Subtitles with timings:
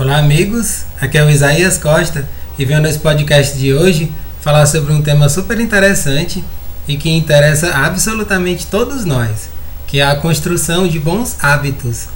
[0.00, 0.86] Olá, amigos.
[0.98, 2.26] Aqui é o Isaías Costa
[2.58, 6.42] e venho nesse podcast de hoje falar sobre um tema super interessante
[6.88, 9.50] e que interessa absolutamente todos nós,
[9.86, 12.06] que é a construção de bons hábitos.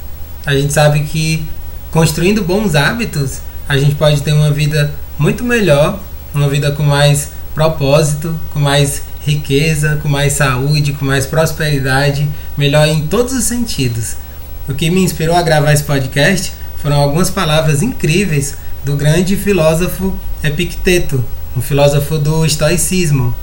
[0.46, 1.46] A gente sabe que
[1.90, 6.00] construindo bons hábitos, a gente pode ter uma vida muito melhor,
[6.32, 12.26] uma vida com mais propósito, com mais riqueza, com mais saúde, com mais prosperidade,
[12.56, 14.16] melhor em todos os sentidos.
[14.66, 20.12] O que me inspirou a gravar esse podcast foram algumas palavras incríveis do grande filósofo
[20.42, 21.24] Epicteto,
[21.56, 23.34] um filósofo do estoicismo.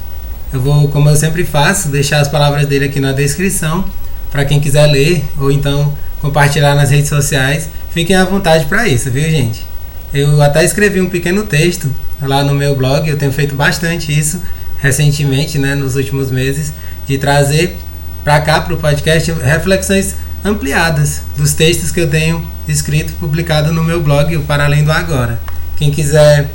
[0.54, 3.84] Eu vou, como eu sempre faço, deixar as palavras dele aqui na descrição
[4.30, 5.91] para quem quiser ler ou então
[6.22, 7.68] compartilhar nas redes sociais.
[7.91, 9.66] Fiquem à vontade para isso, viu, gente?
[10.13, 11.90] Eu até escrevi um pequeno texto
[12.21, 14.40] lá no meu blog, eu tenho feito bastante isso
[14.77, 16.71] recentemente, né, nos últimos meses,
[17.08, 17.76] de trazer
[18.23, 20.13] para cá para o podcast reflexões
[20.44, 24.91] ampliadas dos textos que eu tenho escrito publicado no meu blog, o Para Além do
[24.91, 25.40] Agora.
[25.77, 26.52] Quem quiser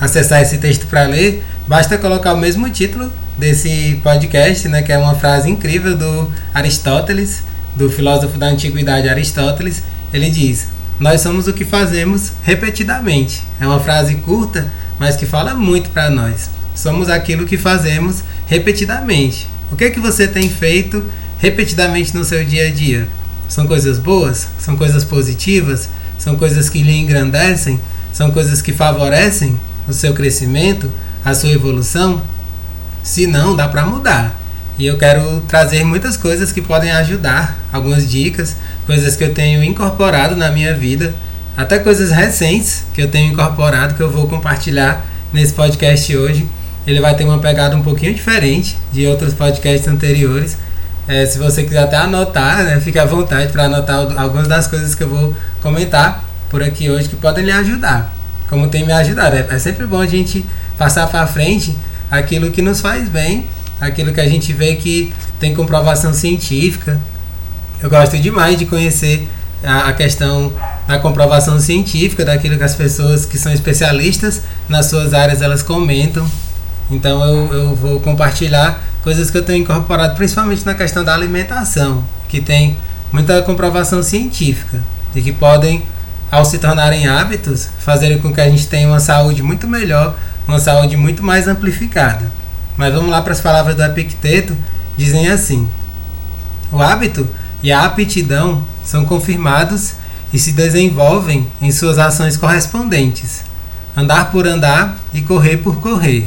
[0.00, 4.98] acessar esse texto para ler, basta colocar o mesmo título desse podcast, né, que é
[4.98, 7.42] uma frase incrível do Aristóteles,
[7.74, 9.82] do filósofo da antiguidade Aristóteles.
[10.12, 13.42] Ele diz: "Nós somos o que fazemos repetidamente".
[13.60, 16.50] É uma frase curta, mas que fala muito para nós.
[16.74, 19.48] Somos aquilo que fazemos repetidamente.
[19.70, 21.04] O que é que você tem feito
[21.42, 23.08] repetidamente no seu dia a dia?
[23.48, 24.46] São coisas boas?
[24.60, 25.88] São coisas positivas?
[26.16, 27.80] São coisas que lhe engrandecem?
[28.12, 30.88] São coisas que favorecem o seu crescimento,
[31.24, 32.22] a sua evolução?
[33.02, 34.40] Se não, dá para mudar.
[34.78, 38.56] E eu quero trazer muitas coisas que podem ajudar, algumas dicas,
[38.86, 41.12] coisas que eu tenho incorporado na minha vida,
[41.56, 46.48] até coisas recentes que eu tenho incorporado que eu vou compartilhar nesse podcast hoje.
[46.86, 50.56] Ele vai ter uma pegada um pouquinho diferente de outros podcasts anteriores,
[51.08, 54.94] é, se você quiser até anotar, né, fique à vontade para anotar algumas das coisas
[54.94, 58.12] que eu vou comentar por aqui hoje que podem lhe ajudar.
[58.48, 59.36] Como tem me ajudado.
[59.36, 60.44] É, é sempre bom a gente
[60.76, 61.76] passar para frente
[62.10, 63.46] aquilo que nos faz bem,
[63.80, 67.00] aquilo que a gente vê que tem comprovação científica.
[67.82, 69.28] Eu gosto demais de conhecer
[69.64, 70.52] a, a questão
[70.86, 76.24] da comprovação científica daquilo que as pessoas que são especialistas nas suas áreas elas comentam.
[76.90, 82.04] Então eu, eu vou compartilhar coisas que eu tenho incorporado principalmente na questão da alimentação,
[82.28, 82.76] que tem
[83.12, 84.82] muita comprovação científica
[85.14, 85.82] e que podem,
[86.30, 90.58] ao se tornarem hábitos, fazerem com que a gente tenha uma saúde muito melhor, uma
[90.58, 92.30] saúde muito mais amplificada.
[92.76, 94.56] Mas vamos lá para as palavras do Epicteto,
[94.96, 95.68] dizem assim:
[96.70, 97.28] O hábito
[97.62, 99.94] e a aptidão são confirmados
[100.32, 103.44] e se desenvolvem em suas ações correspondentes.
[103.94, 106.26] Andar por andar e correr por correr.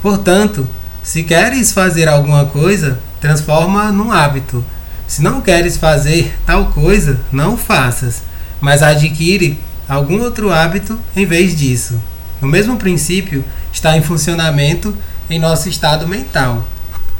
[0.00, 0.66] Portanto,
[1.04, 4.64] se queres fazer alguma coisa, transforma num hábito.
[5.06, 8.22] Se não queres fazer tal coisa, não faças,
[8.58, 12.00] mas adquire algum outro hábito em vez disso.
[12.40, 14.96] O mesmo princípio está em funcionamento
[15.28, 16.66] em nosso estado mental.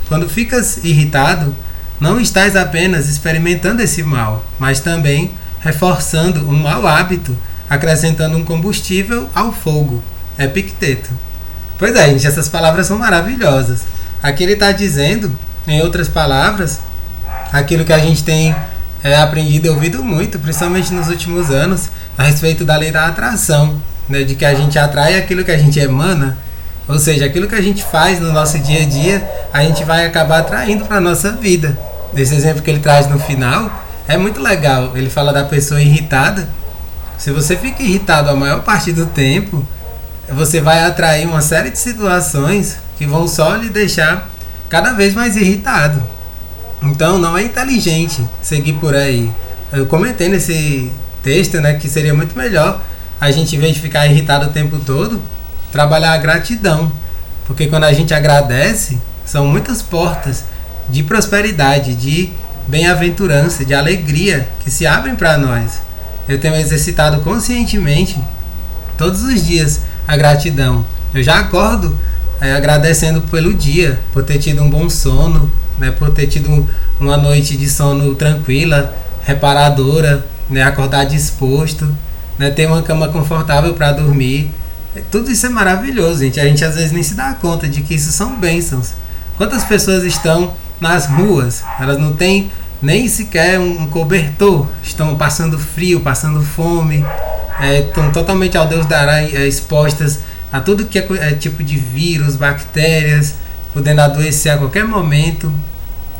[0.07, 1.55] Quando ficas irritado,
[1.99, 5.29] não estás apenas experimentando esse mal, mas também
[5.59, 7.37] reforçando um mau hábito,
[7.69, 10.03] acrescentando um combustível ao fogo.
[10.39, 11.11] Epicteto.
[11.77, 13.81] Pois é, gente, essas palavras são maravilhosas.
[14.23, 15.31] Aqui ele está dizendo,
[15.67, 16.79] em outras palavras,
[17.51, 18.55] aquilo que a gente tem
[19.03, 23.81] é, aprendido e ouvido muito, principalmente nos últimos anos, a respeito da lei da atração,
[24.07, 26.37] né, de que a gente atrai aquilo que a gente emana,
[26.87, 30.05] ou seja, aquilo que a gente faz no nosso dia a dia, a gente vai
[30.05, 31.77] acabar atraindo para a nossa vida.
[32.15, 34.95] Esse exemplo que ele traz no final é muito legal.
[34.95, 36.47] Ele fala da pessoa irritada.
[37.17, 39.65] Se você fica irritado a maior parte do tempo,
[40.29, 44.29] você vai atrair uma série de situações que vão só lhe deixar
[44.69, 46.01] cada vez mais irritado.
[46.81, 49.31] Então não é inteligente seguir por aí.
[49.71, 50.91] Eu comentei nesse
[51.21, 52.81] texto né, que seria muito melhor
[53.19, 55.21] a gente, em vez de ficar irritado o tempo todo,
[55.71, 56.91] trabalhar a gratidão.
[57.47, 60.45] Porque quando a gente agradece, são muitas portas
[60.89, 62.31] de prosperidade, de
[62.67, 65.81] bem-aventurança, de alegria que se abrem para nós.
[66.27, 68.19] Eu tenho exercitado conscientemente
[68.97, 70.85] todos os dias a gratidão.
[71.13, 71.95] Eu já acordo
[72.41, 76.67] é, agradecendo pelo dia, por ter tido um bom sono, né, por ter tido
[76.99, 78.93] uma noite de sono tranquila,
[79.23, 81.93] reparadora, né, acordar disposto,
[82.37, 84.51] né, ter uma cama confortável para dormir.
[84.95, 86.39] É, tudo isso é maravilhoso, gente.
[86.39, 88.91] A gente às vezes nem se dá conta de que isso são bênçãos.
[89.37, 91.63] Quantas pessoas estão nas ruas?
[91.79, 97.05] Elas não têm nem sequer um cobertor, estão passando frio, passando fome,
[97.59, 100.19] é, estão totalmente ao Deus dará é, expostas
[100.51, 103.35] a tudo que é, é, tipo de vírus, bactérias,
[103.73, 105.51] podendo adoecer a qualquer momento,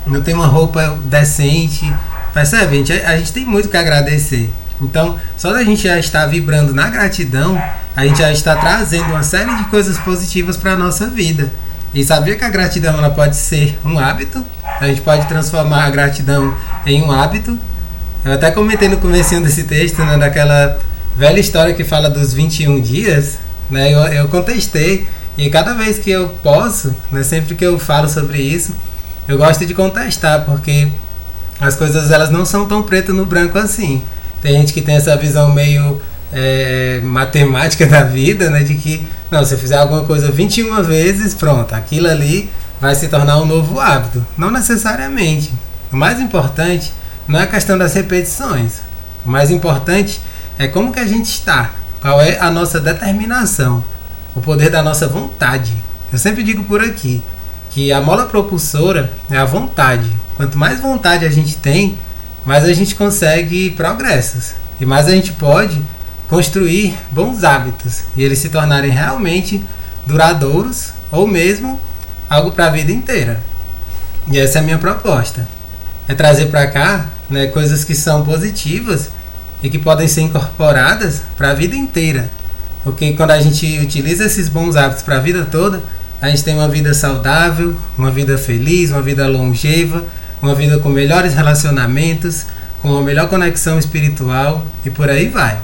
[0.05, 1.91] não tem uma roupa decente.
[2.33, 2.93] Percebe, gente?
[2.93, 4.49] A, a gente tem muito que agradecer.
[4.81, 7.61] Então, só da gente já estar vibrando na gratidão,
[7.95, 11.49] a gente já está trazendo uma série de coisas positivas para a nossa vida.
[11.93, 14.43] E sabia que a gratidão ela pode ser um hábito?
[14.81, 16.53] A gente pode transformar a gratidão
[16.85, 17.57] em um hábito.
[18.25, 20.77] Eu até comentei no começo desse texto, né, daquela
[21.15, 23.37] velha história que fala dos 21 dias,
[23.69, 23.93] né?
[23.93, 25.07] Eu, eu contestei
[25.37, 28.73] e cada vez que eu posso, né, sempre que eu falo sobre isso,
[29.27, 30.87] eu gosto de contestar, porque
[31.59, 34.01] as coisas elas não são tão preto no branco assim.
[34.41, 36.01] Tem gente que tem essa visão meio
[36.31, 38.63] é, matemática da vida, né?
[38.63, 43.07] De que, não, se eu fizer alguma coisa 21 vezes, pronto, aquilo ali vai se
[43.07, 44.25] tornar um novo hábito.
[44.37, 45.51] Não necessariamente.
[45.91, 46.93] O mais importante
[47.27, 48.81] não é a questão das repetições.
[49.25, 50.21] O mais importante
[50.57, 51.71] é como que a gente está.
[52.01, 53.83] Qual é a nossa determinação.
[54.35, 55.73] O poder da nossa vontade.
[56.11, 57.23] Eu sempre digo por aqui
[57.69, 60.09] que a mola propulsora é a vontade.
[60.37, 61.97] Quanto mais vontade a gente tem,
[62.45, 65.83] mais a gente consegue progressos e mais a gente pode
[66.29, 69.63] construir bons hábitos e eles se tornarem realmente
[70.05, 71.79] duradouros ou mesmo
[72.29, 73.41] algo para a vida inteira.
[74.31, 75.47] E essa é a minha proposta.
[76.07, 79.09] É trazer para cá né, coisas que são positivas
[79.65, 82.29] e que podem ser incorporadas para a vida inteira.
[82.83, 85.81] Porque quando a gente utiliza esses bons hábitos para a vida toda,
[86.21, 90.03] a gente tem uma vida saudável, uma vida feliz, uma vida longeva
[90.41, 92.45] uma vida com melhores relacionamentos,
[92.81, 95.59] com uma melhor conexão espiritual e por aí vai.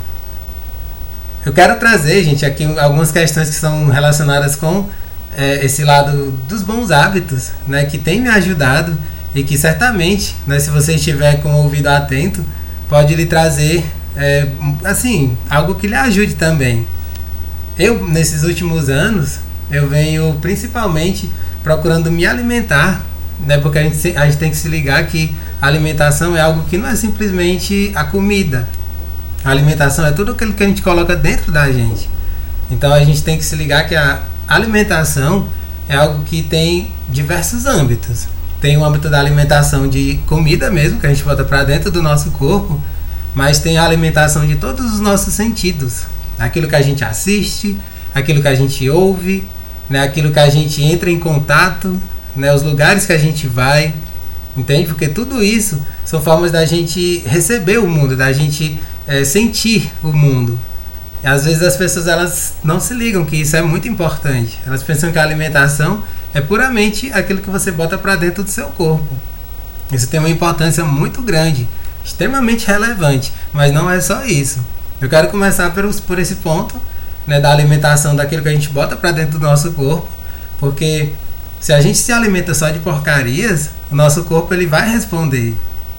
[1.45, 4.87] Eu quero trazer, gente, aqui algumas questões que são relacionadas com
[5.35, 8.95] é, esse lado dos bons hábitos, né, que tem me ajudado
[9.33, 12.43] e que certamente, né, se você estiver com o ouvido atento,
[12.91, 13.83] pode lhe trazer,
[14.15, 14.49] é,
[14.83, 16.85] assim, algo que lhe ajude também.
[17.79, 19.39] Eu, nesses últimos anos,
[19.71, 21.31] eu venho principalmente
[21.63, 23.05] procurando me alimentar
[23.45, 23.57] né?
[23.57, 26.77] Porque a gente, a gente tem que se ligar que a alimentação é algo que
[26.77, 28.67] não é simplesmente a comida.
[29.43, 32.09] A alimentação é tudo aquilo que a gente coloca dentro da gente.
[32.69, 35.47] Então a gente tem que se ligar que a alimentação
[35.89, 38.27] é algo que tem diversos âmbitos.
[38.61, 42.01] Tem o âmbito da alimentação de comida mesmo, que a gente bota para dentro do
[42.01, 42.79] nosso corpo,
[43.33, 46.03] mas tem a alimentação de todos os nossos sentidos.
[46.37, 47.75] Aquilo que a gente assiste,
[48.13, 49.43] aquilo que a gente ouve,
[49.89, 51.99] né, aquilo que a gente entra em contato,
[52.35, 53.95] né, os lugares que a gente vai,
[54.55, 54.87] entende?
[54.87, 60.13] Porque tudo isso são formas da gente receber o mundo, da gente é, sentir o
[60.13, 60.57] mundo.
[61.23, 64.59] E às vezes as pessoas elas não se ligam que isso é muito importante.
[64.65, 68.67] Elas pensam que a alimentação é puramente aquilo que você bota para dentro do seu
[68.67, 69.15] corpo.
[69.91, 71.67] Isso tem uma importância muito grande,
[72.03, 74.59] extremamente relevante, mas não é só isso.
[75.01, 76.79] Eu quero começar por, esse ponto
[77.27, 80.07] né, da alimentação, daquilo que a gente bota para dentro do nosso corpo,
[80.59, 81.13] porque
[81.59, 85.55] se a gente se alimenta só de porcarias, o nosso corpo ele vai responder.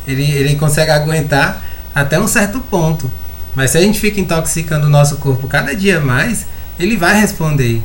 [0.07, 1.63] Ele, ele consegue aguentar
[1.95, 3.11] até um certo ponto.
[3.55, 6.47] Mas se a gente fica intoxicando o nosso corpo cada dia mais,
[6.79, 7.83] ele vai responder.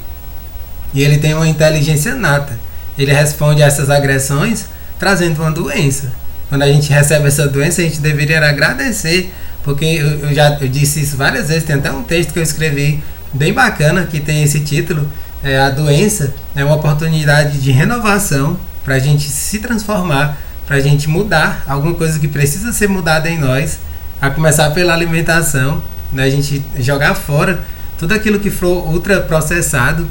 [0.93, 2.57] E ele tem uma inteligência nata.
[2.97, 4.65] Ele responde a essas agressões
[4.97, 6.11] trazendo uma doença.
[6.49, 10.67] Quando a gente recebe essa doença, a gente deveria agradecer, porque eu, eu já eu
[10.67, 11.63] disse isso várias vezes.
[11.63, 13.03] Tem até um texto que eu escrevi
[13.33, 15.07] bem bacana que tem esse título
[15.43, 20.79] é, a doença é uma oportunidade de renovação para a gente se transformar, para a
[20.79, 23.79] gente mudar alguma coisa que precisa ser mudada em nós,
[24.19, 25.81] a começar pela alimentação,
[26.11, 26.23] né?
[26.23, 27.61] a gente jogar fora
[27.97, 30.07] tudo aquilo que for ultraprocessado.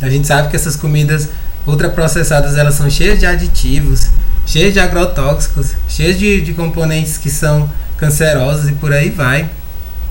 [0.00, 1.28] A gente sabe que essas comidas
[1.66, 4.08] ultraprocessadas elas são cheias de aditivos,
[4.46, 9.48] cheias de agrotóxicos, cheias de, de componentes que são cancerosos e por aí vai.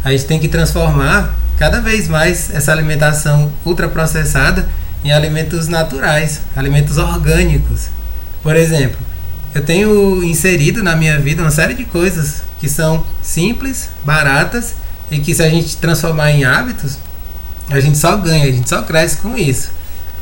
[0.03, 4.67] A gente tem que transformar cada vez mais essa alimentação ultraprocessada
[5.03, 7.87] em alimentos naturais, alimentos orgânicos.
[8.43, 8.97] Por exemplo,
[9.53, 14.75] eu tenho inserido na minha vida uma série de coisas que são simples, baratas
[15.09, 16.97] e que se a gente transformar em hábitos,
[17.69, 19.69] a gente só ganha, a gente só cresce com isso.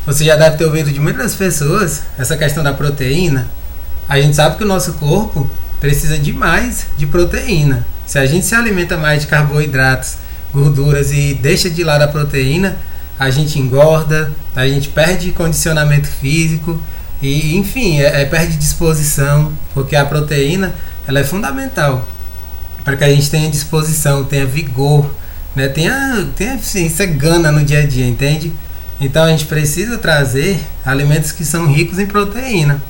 [0.06, 3.48] Você já deve ter ouvido de muitas pessoas essa questão da proteína.
[4.08, 7.86] A gente sabe que o nosso corpo precisa de mais de proteína.
[8.06, 10.18] Se a gente se alimenta mais de carboidratos
[10.54, 12.78] gorduras e deixa de lado a proteína,
[13.18, 16.82] a gente engorda, a gente perde condicionamento físico
[17.22, 20.76] e, enfim, é, é, perde disposição, porque a proteína
[21.08, 22.06] ela é fundamental
[22.84, 25.10] para que a gente tenha disposição, tenha vigor,
[25.56, 25.70] né?
[25.70, 28.52] tenha, tenha eficiência gana no dia a dia, entende?
[29.00, 32.82] Então a gente precisa trazer alimentos que são ricos em proteína.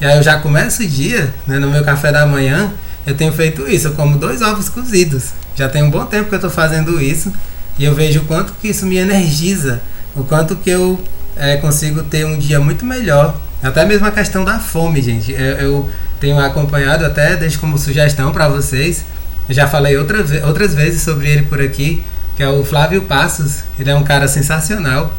[0.00, 2.72] E aí eu já começo o dia, né, no meu café da manhã,
[3.06, 5.30] eu tenho feito isso, eu como dois ovos cozidos.
[5.54, 7.32] Já tem um bom tempo que eu estou fazendo isso
[7.78, 9.82] e eu vejo o quanto que isso me energiza,
[10.14, 10.98] o quanto que eu
[11.36, 13.38] é, consigo ter um dia muito melhor.
[13.62, 15.32] Até mesmo a questão da fome, gente.
[15.32, 19.04] Eu, eu tenho acompanhado, até deixo como sugestão para vocês,
[19.48, 22.04] Eu já falei outra, outras vezes sobre ele por aqui,
[22.36, 23.64] que é o Flávio Passos.
[23.78, 25.12] Ele é um cara sensacional,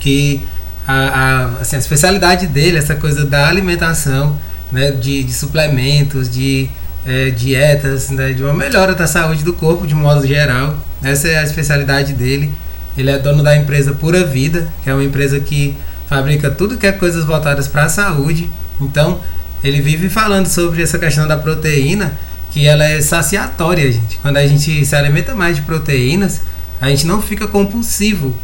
[0.00, 0.42] que
[0.86, 4.36] a, a, assim, a especialidade dele, essa coisa da alimentação,
[4.72, 6.68] né, de, de suplementos, de
[7.06, 10.76] é, dietas, né, de uma melhora da saúde do corpo de modo geral.
[11.02, 12.52] Essa é a especialidade dele.
[12.96, 15.76] Ele é dono da empresa Pura Vida, que é uma empresa que
[16.08, 18.50] fabrica tudo que é coisas voltadas para a saúde.
[18.80, 19.20] Então,
[19.62, 22.18] ele vive falando sobre essa questão da proteína,
[22.50, 24.18] que ela é saciatória, gente.
[24.20, 26.40] Quando a gente se alimenta mais de proteínas,
[26.80, 28.34] a gente não fica compulsivo.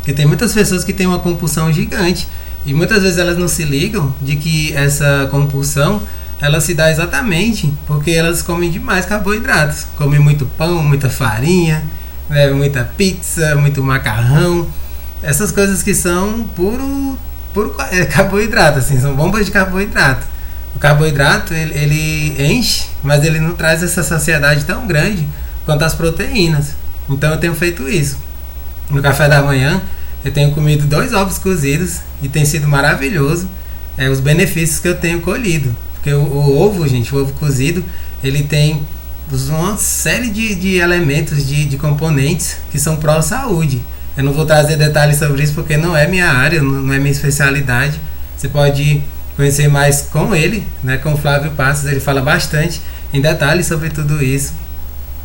[0.00, 2.26] Porque tem muitas pessoas que têm uma compulsão gigante
[2.64, 6.02] e muitas vezes elas não se ligam de que essa compulsão
[6.40, 9.86] ela se dá exatamente porque elas comem demais carboidratos.
[9.96, 11.84] Comem muito pão, muita farinha,
[12.28, 14.66] né, muita pizza, muito macarrão.
[15.22, 17.18] Essas coisas que são puro,
[17.52, 20.26] puro é, carboidrato, assim, são bombas de carboidrato.
[20.74, 25.28] O carboidrato ele, ele enche, mas ele não traz essa saciedade tão grande
[25.66, 26.74] quanto as proteínas.
[27.08, 28.16] Então eu tenho feito isso.
[28.90, 29.80] No café da manhã
[30.24, 33.48] eu tenho comido dois ovos cozidos e tem sido maravilhoso
[33.96, 35.74] é, os benefícios que eu tenho colhido.
[35.94, 37.84] Porque o, o ovo, gente, o ovo cozido,
[38.22, 38.82] ele tem
[39.48, 43.82] uma série de, de elementos, de, de componentes que são pró-saúde.
[44.16, 47.12] Eu não vou trazer detalhes sobre isso porque não é minha área, não é minha
[47.12, 48.00] especialidade.
[48.36, 49.02] Você pode
[49.36, 52.82] conhecer mais com ele, né, com o Flávio Passos, ele fala bastante
[53.12, 54.52] em detalhes sobre tudo isso.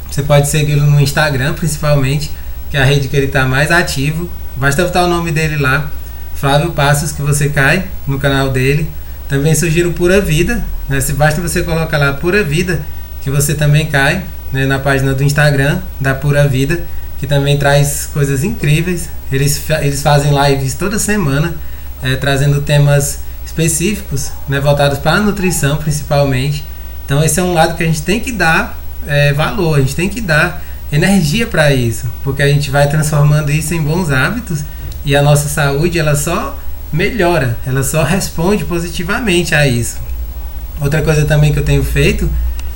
[0.09, 2.31] Você pode segui-lo no Instagram, principalmente,
[2.75, 4.29] que é a rede que ele está mais ativo.
[4.57, 5.89] Basta botar o nome dele lá,
[6.35, 8.91] Flávio Passos, que você cai no canal dele.
[9.29, 10.99] Também sugiro Pura Vida, né?
[10.99, 12.81] Se basta você colocar lá Pura Vida,
[13.21, 14.65] que você também cai né?
[14.65, 16.81] na página do Instagram da Pura Vida,
[17.17, 19.09] que também traz coisas incríveis.
[19.31, 21.55] Eles, eles fazem lives toda semana,
[22.03, 24.59] é, trazendo temas específicos, né?
[24.59, 26.61] voltados para a nutrição principalmente.
[27.05, 28.77] Então esse é um lado que a gente tem que dar
[29.07, 30.61] é, valor, a gente tem que dar
[30.91, 34.63] energia para isso, porque a gente vai transformando isso em bons hábitos
[35.03, 36.57] e a nossa saúde ela só
[36.91, 39.97] melhora, ela só responde positivamente a isso.
[40.79, 42.29] Outra coisa também que eu tenho feito,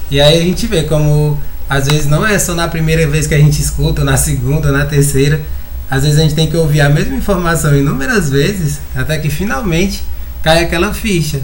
[0.09, 1.37] e aí a gente vê como
[1.69, 4.85] às vezes não é só na primeira vez que a gente escuta, na segunda, na
[4.85, 5.41] terceira,
[5.89, 10.03] às vezes a gente tem que ouvir a mesma informação inúmeras vezes, até que finalmente
[10.41, 11.41] cai aquela ficha.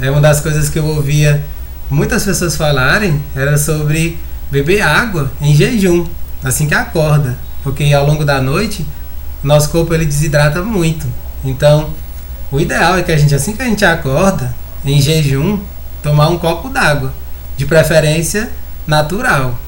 [0.00, 1.42] É uma das coisas que eu ouvia
[1.90, 4.18] muitas pessoas falarem era sobre
[4.52, 6.04] beber água em jejum,
[6.44, 8.86] assim que acorda, porque ao longo da noite
[9.42, 11.06] nosso corpo ele desidrata muito.
[11.42, 11.90] Então,
[12.50, 14.54] o ideal é que a gente, assim que a gente acorda,
[14.84, 15.58] em jejum,
[16.02, 17.14] tomar um copo d'água,
[17.56, 18.50] de preferência
[18.86, 19.58] natural.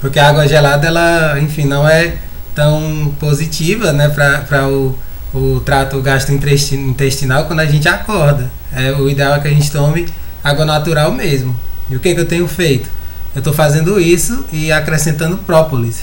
[0.00, 2.16] Porque a água gelada, ela, enfim, não é
[2.54, 4.98] tão positiva né, para o,
[5.34, 8.50] o trato gastrointestinal quando a gente acorda.
[8.72, 10.08] É, o ideal é que a gente tome
[10.42, 11.54] água natural mesmo.
[11.90, 12.88] E o que, que eu tenho feito?
[13.36, 16.02] Eu estou fazendo isso e acrescentando própolis.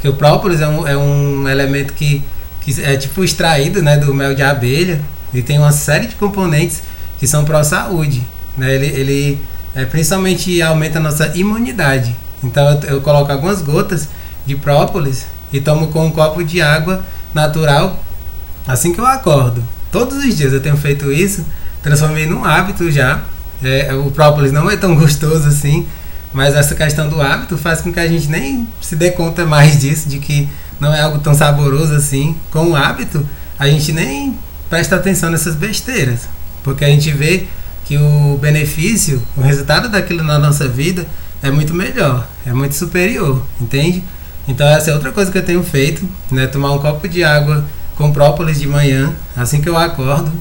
[0.00, 2.24] Que o própolis é um, é um elemento que,
[2.62, 5.00] que é tipo extraído né, do mel de abelha
[5.32, 6.82] ele tem uma série de componentes
[7.18, 8.26] que são pró-saúde.
[8.56, 8.74] Né?
[8.74, 9.40] Ele, ele
[9.74, 12.14] é, principalmente aumenta a nossa imunidade.
[12.44, 14.08] Então eu, eu coloco algumas gotas
[14.44, 17.02] de própolis e tomo com um copo de água
[17.32, 17.98] natural
[18.66, 19.62] assim que eu acordo.
[19.90, 21.44] Todos os dias eu tenho feito isso,
[21.82, 23.22] transformei num hábito já.
[23.62, 25.86] É, o própolis não é tão gostoso assim,
[26.32, 29.78] mas essa questão do hábito faz com que a gente nem se dê conta mais
[29.80, 30.48] disso, de que
[30.80, 32.34] não é algo tão saboroso assim.
[32.50, 33.26] Com o hábito,
[33.58, 36.28] a gente nem presta atenção nessas besteiras,
[36.62, 37.46] porque a gente vê
[37.84, 41.06] que o benefício, o resultado daquilo na nossa vida
[41.42, 44.02] é muito melhor, é muito superior, entende?
[44.48, 46.46] Então essa é outra coisa que eu tenho feito, né?
[46.46, 47.64] Tomar um copo de água
[47.96, 50.32] com própolis de manhã, assim que eu acordo.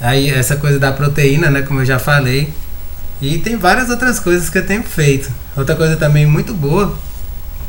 [0.00, 1.62] Aí essa coisa da proteína, né?
[1.62, 2.52] Como eu já falei.
[3.20, 5.30] E tem várias outras coisas que eu tenho feito.
[5.56, 6.94] Outra coisa também muito boa,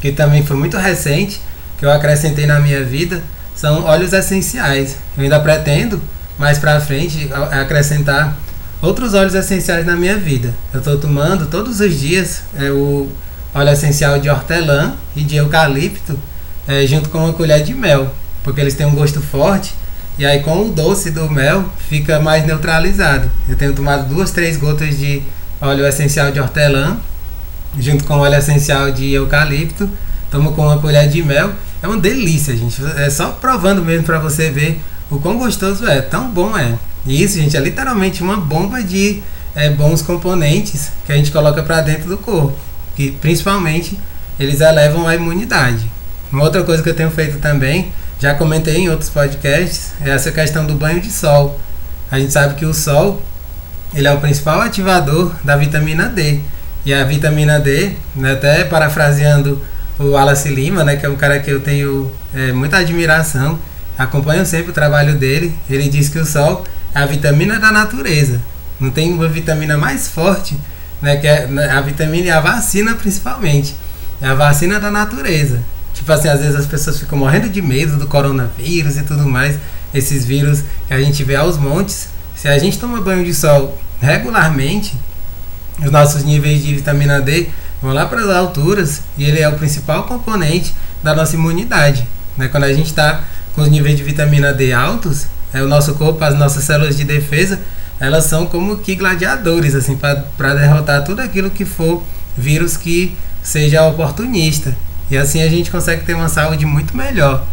[0.01, 1.42] que também foi muito recente,
[1.80, 3.22] que eu acrescentei na minha vida,
[3.56, 4.98] são óleos essenciais.
[5.18, 6.01] Eu ainda pretendo,
[6.38, 8.38] mais para frente, acrescentar
[8.82, 10.54] outros óleos essenciais na minha vida.
[10.74, 13.10] Eu estou tomando todos os dias é, o
[13.54, 16.20] óleo essencial de hortelã e de eucalipto,
[16.68, 18.13] é, junto com uma colher de mel,
[18.44, 19.74] porque eles têm um gosto forte.
[20.20, 23.30] E aí, com o doce do mel, fica mais neutralizado.
[23.48, 25.22] Eu tenho tomado duas, três gotas de
[25.62, 26.98] óleo essencial de hortelã,
[27.80, 29.90] junto com óleo essencial de eucalipto.
[30.30, 32.82] Tomo com uma colher de mel é uma delícia, gente.
[32.98, 36.74] É só provando mesmo para você ver o quão gostoso é, tão bom é.
[37.06, 39.22] E isso, gente, é literalmente uma bomba de
[39.56, 42.58] é, bons componentes que a gente coloca para dentro do corpo.
[42.96, 43.98] Que principalmente
[44.40, 45.90] eles elevam a imunidade.
[46.32, 50.32] Uma outra coisa que eu tenho feito também, já comentei em outros podcasts, é essa
[50.32, 51.60] questão do banho de sol.
[52.12, 53.22] A gente sabe que o sol
[53.98, 56.39] ele é o principal ativador da vitamina D.
[56.86, 59.60] E a vitamina D, né, até parafraseando
[59.98, 63.58] o Wallace Lima, né, que é um cara que eu tenho é, muita admiração,
[63.98, 65.58] acompanho sempre o trabalho dele.
[65.68, 66.63] Ele diz que o sol
[66.94, 68.39] é a vitamina da natureza.
[68.80, 70.56] Não tem uma vitamina mais forte,
[71.01, 73.75] né, que é né, a vitamina e a vacina principalmente.
[74.22, 75.60] É a vacina da natureza.
[75.96, 79.58] Tipo assim, às vezes as pessoas ficam morrendo de medo do coronavírus e tudo mais.
[79.92, 82.10] Esses vírus que a gente vê aos montes.
[82.36, 84.96] Se a gente toma banho de sol regularmente,
[85.84, 87.48] os nossos níveis de vitamina D
[87.82, 90.74] vão lá para as alturas e ele é o principal componente
[91.04, 92.08] da nossa imunidade.
[92.36, 92.48] Né?
[92.48, 93.22] Quando a gente está
[93.54, 97.04] com os níveis de vitamina D altos, é o nosso corpo, as nossas células de
[97.04, 97.60] defesa,
[98.00, 102.04] elas são como que gladiadores assim para derrotar tudo aquilo que for
[102.38, 104.75] vírus que seja oportunista.
[105.10, 107.46] E assim a gente consegue ter uma saúde muito melhor.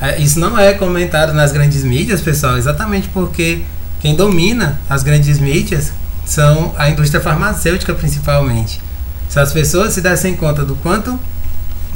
[0.00, 3.62] É, isso não é comentado nas grandes mídias, pessoal, exatamente porque
[4.06, 5.90] quem domina as grandes mídias
[6.24, 8.80] são a indústria farmacêutica principalmente.
[9.28, 11.18] Se as pessoas se dessem conta do quanto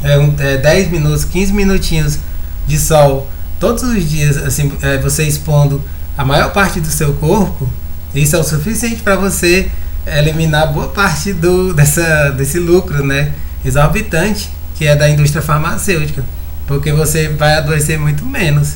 [0.02, 2.18] é, um, é 10 minutos, 15 minutinhos
[2.66, 5.80] de sol todos os dias, assim, é, você expondo
[6.18, 7.70] a maior parte do seu corpo,
[8.12, 9.70] isso é o suficiente para você
[10.04, 13.32] eliminar boa parte do, dessa, desse lucro né,
[13.64, 16.24] exorbitante que é da indústria farmacêutica,
[16.66, 18.74] porque você vai adoecer muito menos.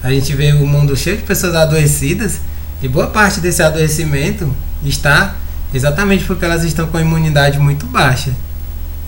[0.00, 2.38] A gente vê o mundo cheio de pessoas adoecidas
[2.80, 4.54] e boa parte desse adoecimento
[4.84, 5.34] está
[5.74, 8.32] exatamente porque elas estão com a imunidade muito baixa.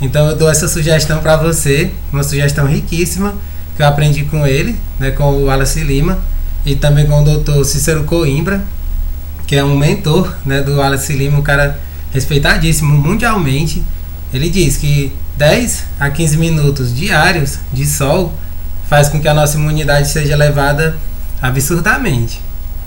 [0.00, 3.34] Então eu dou essa sugestão para você, uma sugestão riquíssima
[3.76, 6.18] que eu aprendi com ele, né, com o Wallace Lima
[6.66, 7.64] e também com o Dr.
[7.64, 8.64] Cícero Coimbra,
[9.46, 11.78] que é um mentor né, do Wallace Lima, um cara
[12.12, 13.84] respeitadíssimo mundialmente.
[14.32, 18.34] Ele diz que 10 a 15 minutos diários de sol
[18.88, 20.96] faz com que a nossa imunidade seja elevada
[21.40, 22.40] absurdamente.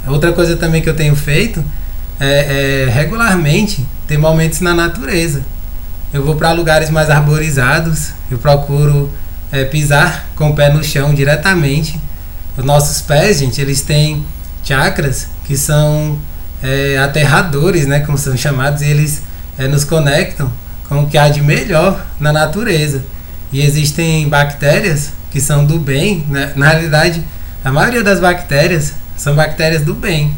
[0.07, 1.63] Outra coisa também que eu tenho feito
[2.19, 5.43] é, é regularmente ter momentos na natureza.
[6.13, 9.11] Eu vou para lugares mais arborizados, eu procuro
[9.51, 11.99] é, pisar com o pé no chão diretamente.
[12.57, 14.25] Os nossos pés, gente, eles têm
[14.63, 16.19] chakras que são
[16.61, 19.23] é, aterradores, né, como são chamados, e eles
[19.57, 20.51] é, nos conectam
[20.87, 23.03] com o que há de melhor na natureza.
[23.51, 26.53] E existem bactérias que são do bem, né?
[26.55, 27.23] na realidade,
[27.63, 30.33] a maioria das bactérias são bactérias do bem.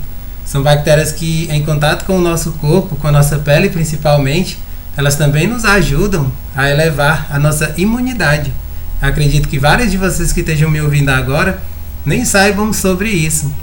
[0.46, 4.60] São bactérias que, em contato com o nosso corpo, com a nossa pele principalmente,
[4.96, 8.54] elas também nos ajudam a elevar a nossa imunidade.
[9.02, 11.60] Acredito que vários de vocês que estejam me ouvindo agora
[12.06, 13.54] nem saibam sobre isso.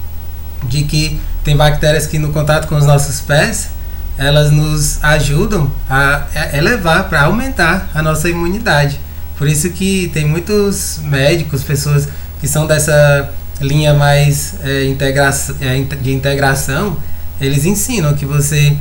[0.65, 3.71] De que tem bactérias que, no contato com os nossos pés,
[4.19, 9.01] elas nos ajudam a elevar, para aumentar a nossa imunidade.
[9.39, 12.09] Por isso que tem muitos médicos, pessoas
[12.41, 13.31] que são dessa
[13.63, 16.97] linha mais é, integra é, de integração,
[17.41, 18.77] eles ensinam que você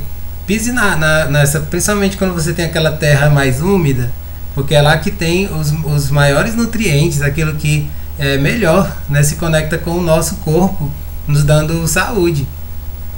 [0.46, 4.10] pise na, na, nessa, principalmente quando você tem aquela terra mais úmida,
[4.54, 9.36] porque é lá que tem os, os maiores nutrientes, aquilo que é melhor, né, se
[9.36, 10.90] conecta com o nosso corpo,
[11.26, 12.46] nos dando saúde.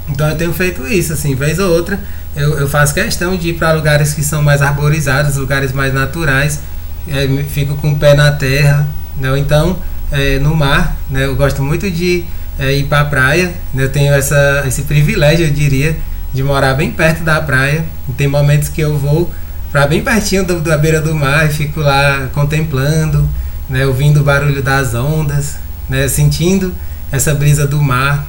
[0.08, 1.98] Então eu tenho feito isso, assim, vez ou outra
[2.36, 6.60] eu, eu faço questão de ir para lugares que são mais arborizados, lugares mais naturais,
[7.08, 9.38] é, fico com o pé na terra, né?
[9.38, 9.76] então
[10.12, 11.24] é, no mar, né?
[11.24, 12.24] eu gosto muito de
[12.58, 13.84] é, ir para a praia, né?
[13.84, 15.96] eu tenho essa, esse privilégio, eu diria,
[16.32, 19.32] de morar bem perto da praia, e tem momentos que eu vou
[19.70, 23.28] para bem pertinho do, da beira do mar e fico lá contemplando,
[23.68, 23.86] né?
[23.86, 25.56] ouvindo o barulho das ondas,
[25.88, 26.06] né?
[26.08, 26.74] sentindo
[27.10, 28.26] essa brisa do mar,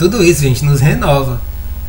[0.00, 1.40] tudo isso, gente, nos renova.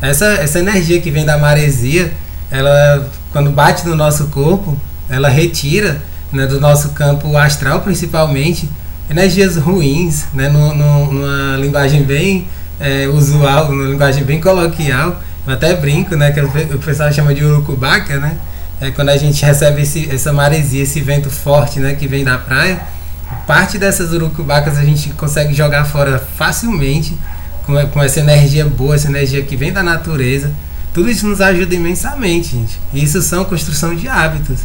[0.02, 2.12] Essa, essa energia que vem da maresia,
[2.50, 8.68] ela, quando bate no nosso corpo, ela retira né, do nosso campo astral, principalmente,
[9.12, 12.48] energias ruins, né, no, numa linguagem bem
[12.80, 15.20] é, usual, numa linguagem bem coloquial.
[15.46, 18.38] Eu até brinco, né, que o pessoal chama de urucubaca, né?
[18.80, 22.38] É quando a gente recebe esse, essa maresia, esse vento forte, né, que vem da
[22.38, 22.80] praia.
[23.46, 27.16] Parte dessas urucubacas a gente consegue jogar fora facilmente
[27.64, 30.50] com, com essa energia boa, essa energia que vem da natureza.
[30.92, 32.80] Tudo isso nos ajuda imensamente, gente.
[32.94, 34.60] Isso são construção de hábitos.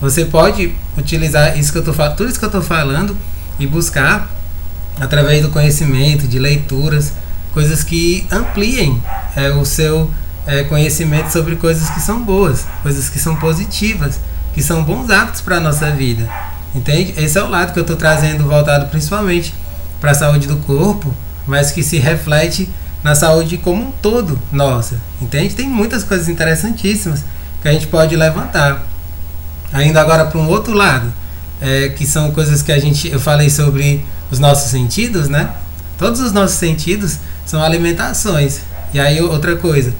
[0.00, 3.16] Você pode utilizar isso que eu tô falando, tudo isso que eu estou falando
[3.62, 4.28] e buscar
[5.00, 7.12] através do conhecimento, de leituras,
[7.54, 9.00] coisas que ampliem
[9.36, 10.10] é, o seu
[10.46, 14.18] é, conhecimento sobre coisas que são boas, coisas que são positivas,
[14.52, 16.28] que são bons hábitos para a nossa vida.
[16.74, 17.14] Entende?
[17.16, 19.54] Esse é o lado que eu estou trazendo voltado principalmente
[20.00, 21.14] para a saúde do corpo,
[21.46, 22.68] mas que se reflete
[23.04, 24.96] na saúde como um todo nossa.
[25.20, 25.54] Entende?
[25.54, 27.24] Tem muitas coisas interessantíssimas
[27.60, 28.82] que a gente pode levantar.
[29.72, 31.12] Ainda agora para um outro lado,
[31.62, 35.50] é, que são coisas que a gente eu falei sobre os nossos sentidos, né?
[35.96, 38.60] Todos os nossos sentidos são alimentações.
[38.92, 39.94] E aí outra coisa,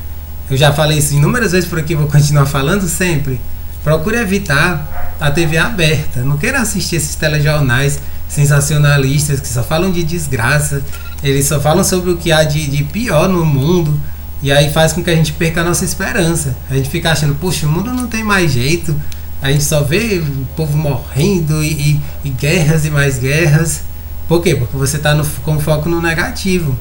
[0.50, 3.40] eu já falei isso inúmeras vezes por aqui, vou continuar falando sempre.
[3.84, 6.20] Procure evitar a TV aberta.
[6.20, 10.82] Não queira assistir esses telejornais sensacionalistas que só falam de desgraça.
[11.22, 13.98] Eles só falam sobre o que há de, de pior no mundo.
[14.42, 16.56] E aí faz com que a gente perca a nossa esperança.
[16.68, 18.94] A gente fica achando, puxa, o mundo não tem mais jeito.
[19.42, 23.82] A gente só vê o povo morrendo e, e, e guerras e mais guerras.
[24.28, 24.54] Por quê?
[24.54, 26.78] Porque você está com foco no negativo.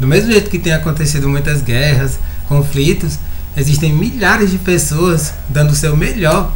[0.00, 3.18] Do mesmo jeito que tem acontecido muitas guerras, conflitos,
[3.56, 6.52] existem milhares de pessoas dando o seu melhor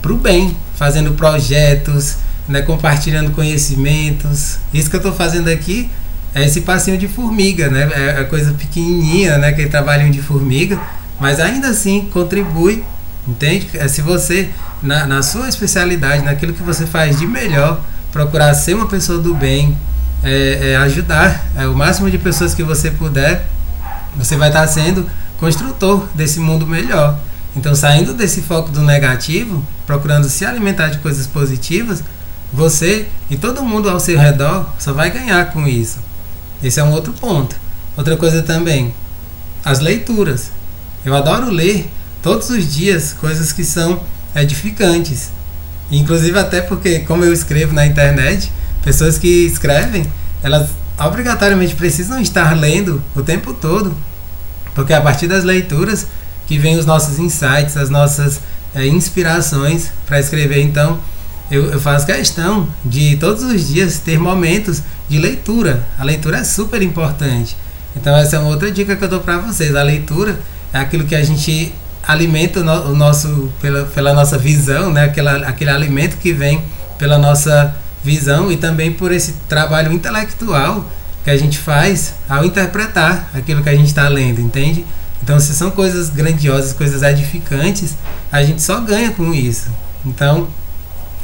[0.00, 2.16] para o bem, fazendo projetos,
[2.48, 4.58] né, compartilhando conhecimentos.
[4.72, 5.90] Isso que eu estou fazendo aqui
[6.34, 7.90] é esse passinho de formiga, né?
[7.94, 9.48] É a coisa pequenininha, né?
[9.48, 10.80] Aquele trabalhinho de formiga,
[11.20, 12.82] mas ainda assim contribui,
[13.26, 13.68] entende?
[13.74, 14.50] É se você,
[14.82, 17.80] na, na sua especialidade, naquilo que você faz de melhor,
[18.12, 19.76] procurar ser uma pessoa do bem,
[20.22, 23.46] é, é ajudar é, o máximo de pessoas que você puder,
[24.16, 25.08] você vai estar sendo
[25.38, 27.18] construtor desse mundo melhor.
[27.56, 32.02] Então, saindo desse foco do negativo, procurando se alimentar de coisas positivas,
[32.52, 35.98] você e todo mundo ao seu redor só vai ganhar com isso.
[36.62, 37.56] Esse é um outro ponto.
[37.96, 38.94] Outra coisa também,
[39.64, 40.50] as leituras.
[41.04, 41.90] Eu adoro ler
[42.24, 44.00] todos os dias coisas que são
[44.34, 45.28] edificantes.
[45.92, 48.50] Inclusive até porque, como eu escrevo na internet,
[48.82, 50.10] pessoas que escrevem,
[50.42, 53.94] elas obrigatoriamente precisam estar lendo o tempo todo,
[54.74, 56.06] porque é a partir das leituras
[56.46, 58.40] que vem os nossos insights, as nossas
[58.74, 60.62] é, inspirações para escrever.
[60.62, 60.98] Então,
[61.50, 65.86] eu, eu faço questão de todos os dias ter momentos de leitura.
[65.98, 67.54] A leitura é super importante.
[67.94, 69.76] Então essa é uma outra dica que eu dou para vocês.
[69.76, 70.40] A leitura
[70.72, 71.74] é aquilo que a gente
[72.06, 75.04] alimenta o, no, o nosso pela, pela nossa visão, né?
[75.04, 76.62] Aquela, aquele alimento que vem
[76.98, 80.88] pela nossa visão e também por esse trabalho intelectual
[81.24, 84.84] que a gente faz ao interpretar aquilo que a gente está lendo, entende?
[85.22, 87.94] Então, se são coisas grandiosas, coisas edificantes,
[88.30, 89.70] a gente só ganha com isso.
[90.04, 90.48] Então,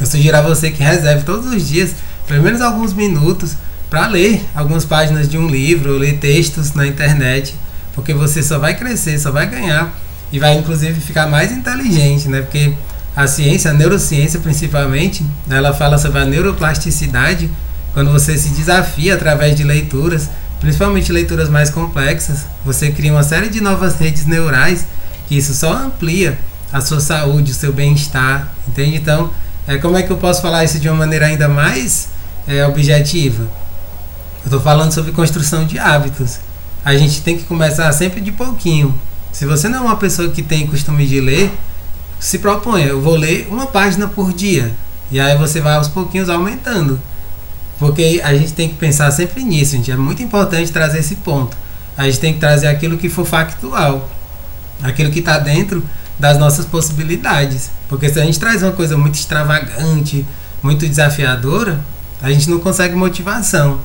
[0.01, 1.95] eu sugiro a você que reserve todos os dias,
[2.27, 3.57] pelo menos alguns minutos,
[3.91, 7.55] para ler algumas páginas de um livro, ou ler textos na internet,
[7.95, 9.93] porque você só vai crescer, só vai ganhar
[10.33, 12.43] e vai inclusive ficar mais inteligente, né?
[12.43, 12.73] Porque
[13.15, 17.51] a ciência, a neurociência principalmente, ela fala sobre a neuroplasticidade
[17.93, 23.49] quando você se desafia através de leituras, principalmente leituras mais complexas, você cria uma série
[23.49, 24.87] de novas redes neurais
[25.27, 26.39] que isso só amplia
[26.73, 28.97] a sua saúde, o seu bem-estar, entende?
[28.97, 29.31] Então,
[29.67, 32.09] é, como é que eu posso falar isso de uma maneira ainda mais
[32.47, 33.43] é, objetiva?
[33.43, 36.39] Eu estou falando sobre construção de hábitos.
[36.85, 38.95] A gente tem que começar sempre de pouquinho.
[39.33, 41.53] Se você não é uma pessoa que tem costume de ler,
[42.19, 44.75] se proponha, eu vou ler uma página por dia.
[45.11, 47.01] E aí você vai aos pouquinhos aumentando.
[47.79, 49.91] Porque a gente tem que pensar sempre nisso, gente.
[49.91, 51.57] É muito importante trazer esse ponto.
[51.97, 54.09] A gente tem que trazer aquilo que for factual.
[54.83, 55.83] Aquilo que está dentro
[56.19, 57.71] das nossas possibilidades.
[57.89, 60.27] Porque se a gente traz uma coisa muito extravagante,
[60.63, 61.81] muito desafiadora,
[62.21, 63.81] a gente não consegue motivação.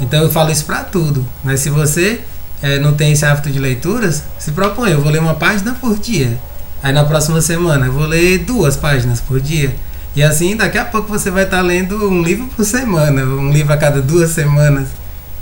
[0.00, 1.24] Então eu falo isso para tudo.
[1.44, 1.56] Né?
[1.56, 2.20] Se você
[2.62, 5.98] é, não tem esse hábito de leituras, se propõe, eu vou ler uma página por
[5.98, 6.38] dia.
[6.82, 9.74] Aí na próxima semana eu vou ler duas páginas por dia.
[10.14, 13.72] E assim, daqui a pouco você vai estar lendo um livro por semana, um livro
[13.72, 14.88] a cada duas semanas.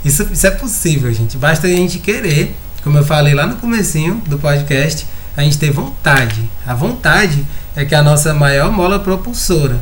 [0.03, 1.37] Isso, isso é possível, gente.
[1.37, 5.71] Basta a gente querer, como eu falei lá no comecinho do podcast, a gente ter
[5.71, 6.49] vontade.
[6.65, 9.81] A vontade é que é a nossa maior mola propulsora.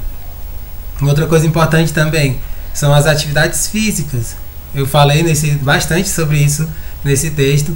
[1.01, 2.37] Outra coisa importante também
[2.73, 4.35] são as atividades físicas.
[4.73, 6.67] Eu falei nesse, bastante sobre isso
[7.03, 7.75] nesse texto.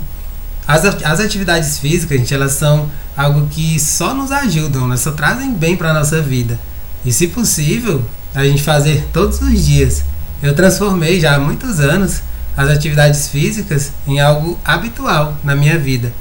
[0.68, 4.96] As, atividades físicas, gente, elas são algo que só nos ajudam, né?
[4.96, 6.60] só trazem bem para a nossa vida.
[7.04, 10.04] E se possível, a gente fazer todos os dias.
[10.42, 12.22] Eu transformei já há muitos anos
[12.56, 16.14] as atividades físicas em algo habitual na minha vida.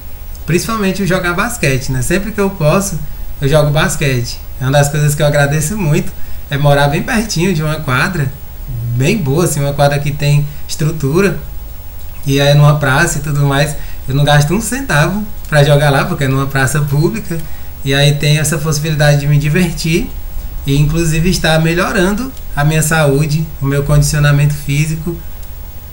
[0.46, 2.02] Principalmente o jogar basquete, né?
[2.02, 2.98] Sempre que eu posso,
[3.40, 4.38] eu jogo basquete.
[4.60, 6.12] É uma das coisas que eu agradeço muito
[6.50, 8.30] é morar bem pertinho de uma quadra,
[8.96, 11.38] bem boa, assim, uma quadra que tem estrutura.
[12.26, 13.76] E é numa praça e tudo mais.
[14.08, 17.38] Eu não gasto um centavo para jogar lá, porque é numa praça pública.
[17.84, 20.10] E aí tem essa possibilidade de me divertir
[20.66, 25.16] e inclusive estar melhorando a minha saúde, o meu condicionamento físico.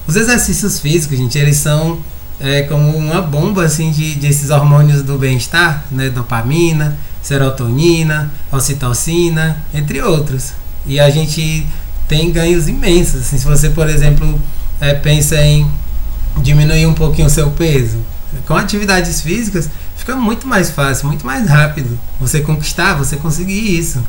[0.05, 1.99] Os exercícios físicos, gente, eles são
[2.39, 6.09] é como uma bomba assim de, de esses hormônios do bem-estar, né?
[6.09, 10.53] Dopamina, serotonina, ocitocina, entre outros.
[10.85, 11.65] E a gente
[12.07, 13.21] tem ganhos imensos.
[13.21, 14.39] Assim, se você, por exemplo,
[14.79, 15.67] é, pensa em
[16.37, 17.97] diminuir um pouquinho o seu peso,
[18.45, 19.69] com atividades físicas
[20.07, 24.01] fica muito mais fácil, muito mais rápido você conquistar, você conseguir isso.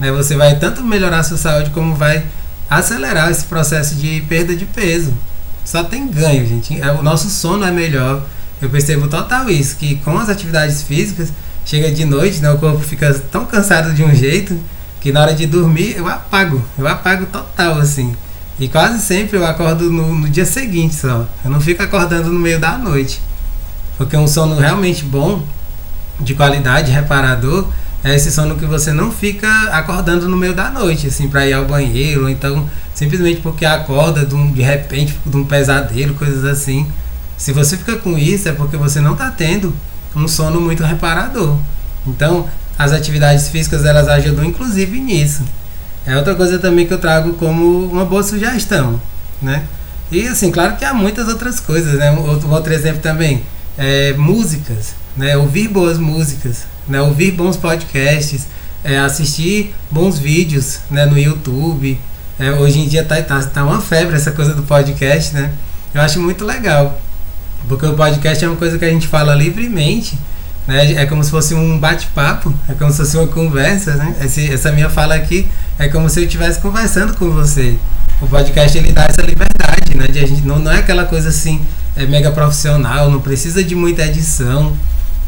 [0.00, 0.10] Né?
[0.10, 2.24] Você vai tanto melhorar a sua saúde como vai
[2.70, 5.12] acelerar esse processo de perda de peso.
[5.62, 6.80] Só tem ganho, gente.
[6.80, 8.24] É, o nosso sono é melhor,
[8.62, 11.30] eu percebo total isso, que com as atividades físicas,
[11.66, 14.58] chega de noite, né, o corpo fica tão cansado de um jeito
[15.02, 18.16] que na hora de dormir eu apago, eu apago total assim.
[18.58, 21.26] E quase sempre eu acordo no, no dia seguinte só.
[21.44, 23.20] Eu não fico acordando no meio da noite.
[23.96, 25.42] Porque um sono realmente bom,
[26.20, 27.68] de qualidade, reparador,
[28.04, 31.52] é esse sono que você não fica acordando no meio da noite, assim, para ir
[31.52, 36.44] ao banheiro, ou então simplesmente porque acorda de, um, de repente de um pesadelo, coisas
[36.44, 36.86] assim.
[37.36, 39.74] Se você fica com isso, é porque você não está tendo
[40.14, 41.56] um sono muito reparador.
[42.06, 45.42] Então, as atividades físicas elas ajudam inclusive nisso.
[46.06, 49.00] É outra coisa também que eu trago como uma boa sugestão,
[49.40, 49.64] né?
[50.10, 52.10] E assim, claro que há muitas outras coisas, né?
[52.10, 53.42] Outro, outro exemplo também
[53.78, 55.36] é músicas, né?
[55.36, 57.00] Ouvir boas músicas, né?
[57.00, 58.46] Ouvir bons podcasts,
[58.82, 61.06] é, assistir bons vídeos, né?
[61.06, 61.98] No YouTube.
[62.38, 65.52] É, hoje em dia tá, tá, tá uma febre essa coisa do podcast, né?
[65.94, 67.00] Eu acho muito legal,
[67.68, 70.18] porque o podcast é uma coisa que a gente fala livremente
[70.66, 70.92] né?
[70.94, 74.14] É como se fosse um bate-papo, é como se fosse uma conversa, né?
[74.22, 75.48] Esse, essa minha fala aqui
[75.78, 77.76] é como se eu estivesse conversando com você.
[78.20, 80.06] O podcast ele dá essa liberdade, né?
[80.06, 81.60] De a gente, não, não é aquela coisa assim,
[81.96, 84.72] é mega profissional, não precisa de muita edição.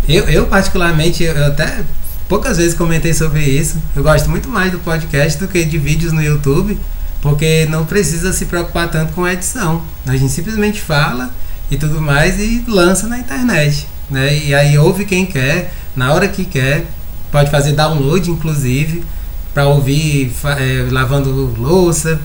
[0.08, 1.82] Eu, eu particularmente, eu até
[2.28, 3.76] poucas vezes comentei sobre isso.
[3.96, 6.78] Eu gosto muito mais do podcast do que de vídeos no YouTube,
[7.20, 9.82] porque não precisa se preocupar tanto com a edição.
[10.06, 11.30] A gente simplesmente fala
[11.70, 14.36] e tudo mais e lança na internet né?
[14.36, 16.86] E aí ouve quem quer, na hora que quer,
[17.30, 19.04] pode fazer download inclusive
[19.52, 22.20] para ouvir é, lavando louça,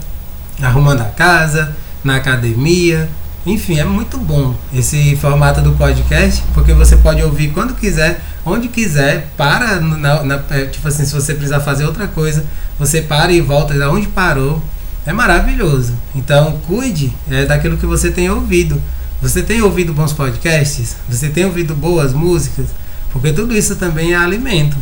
[0.62, 3.08] arrumando a casa, na academia,
[3.46, 8.68] enfim, é muito bom esse formato do podcast, porque você pode ouvir quando quiser, onde
[8.68, 12.46] quiser, para, na, na, é, tipo assim, se você precisar fazer outra coisa,
[12.78, 14.62] você para e volta da onde parou.
[15.06, 15.94] É maravilhoso.
[16.14, 18.80] Então, cuide é, daquilo que você tem ouvido.
[19.22, 20.96] Você tem ouvido bons podcasts?
[21.10, 22.68] Você tem ouvido boas músicas?
[23.12, 24.78] Porque tudo isso também é alimento.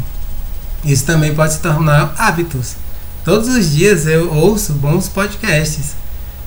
[0.85, 2.75] Isso também pode se tornar hábitos.
[3.25, 5.95] Todos os dias eu ouço bons podcasts.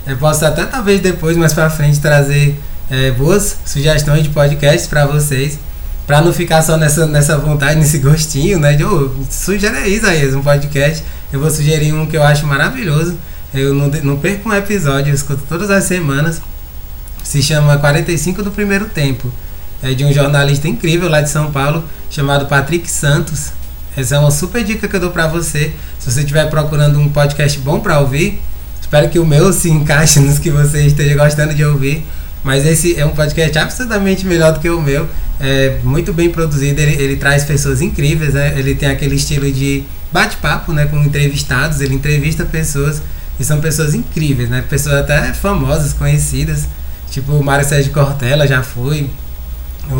[0.07, 2.57] Eu posso até talvez depois, mais para frente, trazer
[2.89, 5.59] é, boas sugestões de podcasts para vocês.
[6.07, 8.75] Para não ficar só nessa, nessa vontade, nesse gostinho, né?
[8.75, 11.05] De, oh, sugere aí, Isaías, um podcast.
[11.33, 13.19] Eu vou sugerir um que eu acho maravilhoso.
[13.53, 16.41] Eu não, não perco um episódio, eu escuto todas as semanas
[17.31, 19.33] se chama 45 do Primeiro Tempo.
[19.81, 23.53] É de um jornalista incrível lá de São Paulo, chamado Patrick Santos.
[23.97, 25.73] Essa é uma super dica que eu dou para você.
[26.01, 28.43] Se você estiver procurando um podcast bom para ouvir,
[28.81, 32.05] espero que o meu se encaixe nos que você esteja gostando de ouvir.
[32.43, 35.09] Mas esse é um podcast absolutamente melhor do que o meu.
[35.39, 38.59] É muito bem produzido, ele, ele traz pessoas incríveis, né?
[38.59, 40.87] Ele tem aquele estilo de bate-papo, né?
[40.87, 43.01] Com entrevistados, ele entrevista pessoas
[43.39, 44.65] e são pessoas incríveis, né?
[44.69, 46.67] Pessoas até famosas, conhecidas.
[47.11, 49.11] Tipo, o Mário Sérgio Cortella já foi,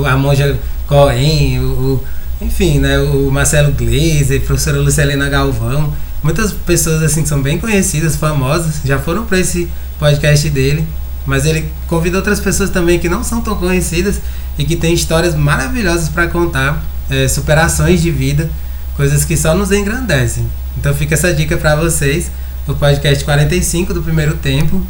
[0.07, 2.05] a Monja Cohen, o, o,
[2.41, 5.93] enfim, né, o Marcelo Gleiser, a professora Lucelena Galvão.
[6.23, 9.69] Muitas pessoas assim que são bem conhecidas, famosas, já foram para esse
[9.99, 10.87] podcast dele.
[11.27, 14.21] Mas ele convida outras pessoas também que não são tão conhecidas
[14.59, 18.49] e que têm histórias maravilhosas para contar, é, superações de vida,
[18.97, 20.47] coisas que só nos engrandecem.
[20.79, 22.31] Então fica essa dica para vocês,
[22.67, 24.85] o podcast 45 do primeiro tempo,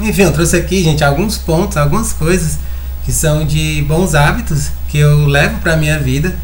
[0.00, 2.58] enfim, eu trouxe aqui, gente, alguns pontos, algumas coisas
[3.04, 6.34] que são de bons hábitos que eu levo para minha vida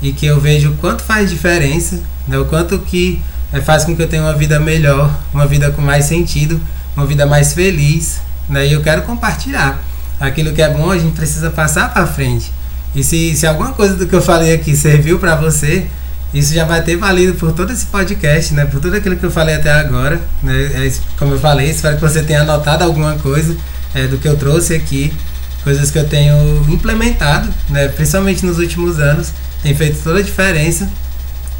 [0.00, 2.38] e que eu vejo o quanto faz diferença, né?
[2.38, 3.20] o quanto que
[3.52, 6.60] é, faz com que eu tenha uma vida melhor, uma vida com mais sentido,
[6.96, 8.66] uma vida mais feliz, né?
[8.66, 9.82] E eu quero compartilhar.
[10.20, 12.52] Aquilo que é bom, a gente precisa passar para frente.
[12.94, 15.86] E se, se alguma coisa do que eu falei aqui serviu para você,
[16.34, 18.66] isso já vai ter valido por todo esse podcast, né?
[18.66, 20.86] Por tudo aquilo que eu falei até agora, né?
[20.86, 23.56] É, como eu falei, espero que você tenha anotado alguma coisa
[23.94, 25.14] é, do que eu trouxe aqui,
[25.62, 26.36] coisas que eu tenho
[26.68, 27.86] implementado, né?
[27.86, 29.28] Principalmente nos últimos anos,
[29.62, 30.90] tem feito toda a diferença.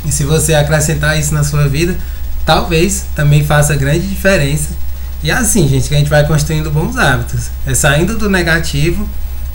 [0.05, 1.97] E se você acrescentar isso na sua vida,
[2.45, 4.71] talvez também faça grande diferença.
[5.23, 7.45] E é assim, gente, que a gente vai construindo bons hábitos.
[7.65, 9.09] É saindo do negativo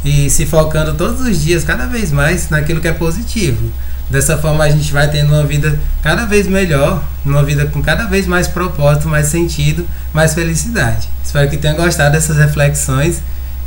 [0.04, 3.70] e se focando todos os dias, cada vez mais, naquilo que é positivo.
[4.10, 8.06] Dessa forma a gente vai tendo uma vida cada vez melhor, uma vida com cada
[8.06, 11.08] vez mais propósito, mais sentido, mais felicidade.
[11.24, 13.22] Espero que tenha gostado dessas reflexões.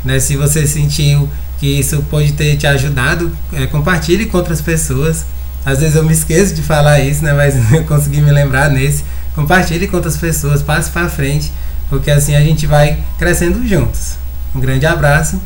[0.05, 0.19] Né?
[0.19, 1.29] Se você sentiu
[1.61, 5.25] que isso pode ter te ajudado, é, compartilhe com outras pessoas.
[5.65, 7.33] Às vezes eu me esqueço de falar isso, né?
[7.33, 9.05] mas eu consegui me lembrar nesse.
[9.37, 11.53] Compartilhe com outras pessoas, passe para frente,
[11.89, 14.17] porque assim a gente vai crescendo juntos.
[14.55, 15.41] Um grande abraço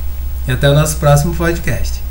[0.49, 2.06] e até o nosso próximo podcast.